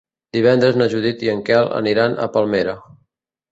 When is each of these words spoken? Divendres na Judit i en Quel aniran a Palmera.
Divendres 0.37 0.79
na 0.81 0.87
Judit 0.93 1.21
i 1.27 1.29
en 1.35 1.45
Quel 1.51 1.71
aniran 1.83 2.19
a 2.25 2.29
Palmera. 2.39 2.77